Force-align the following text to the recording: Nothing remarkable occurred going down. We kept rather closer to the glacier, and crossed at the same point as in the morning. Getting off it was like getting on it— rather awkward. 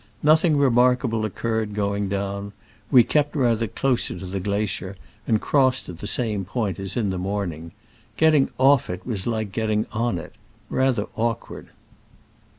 Nothing 0.23 0.57
remarkable 0.57 1.25
occurred 1.25 1.75
going 1.75 2.09
down. 2.09 2.53
We 2.89 3.03
kept 3.03 3.35
rather 3.35 3.67
closer 3.67 4.17
to 4.17 4.25
the 4.25 4.39
glacier, 4.39 4.97
and 5.27 5.39
crossed 5.39 5.89
at 5.89 5.99
the 5.99 6.07
same 6.07 6.43
point 6.43 6.79
as 6.79 6.97
in 6.97 7.11
the 7.11 7.19
morning. 7.19 7.71
Getting 8.17 8.49
off 8.57 8.89
it 8.89 9.05
was 9.05 9.27
like 9.27 9.51
getting 9.51 9.85
on 9.91 10.17
it— 10.17 10.33
rather 10.81 11.05
awkward. 11.15 11.69